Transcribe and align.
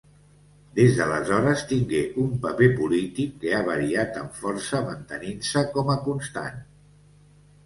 Des 0.77 0.95
d'aleshores 0.99 1.65
tingué 1.71 2.01
un 2.23 2.31
paper 2.45 2.69
polític 2.79 3.35
que 3.43 3.53
ha 3.59 3.61
variat 3.69 4.19
en 4.23 4.33
força 4.39 4.81
mantenint-se 4.89 5.65
com 5.77 5.93
a 5.99 6.01
constant. 6.09 6.59